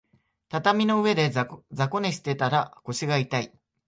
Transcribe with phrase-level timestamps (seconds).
[0.49, 3.53] 畳の上で雑魚寝してたら腰が痛い